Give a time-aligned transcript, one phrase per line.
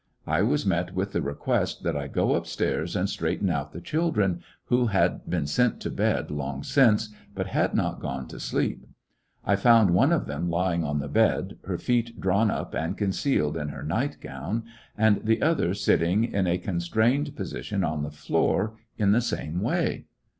[0.25, 3.79] I was met with the request that I go up stairs and straighten out the
[3.79, 8.87] children, who had been sent to bed long since, but had not gone to sleep.
[9.45, 13.55] I found one of them lying on the bed, her feet drawn up and concealed
[13.55, 14.63] in her night gown,
[14.97, 20.05] and the other sitting in a constrained position on the floor, in the same way.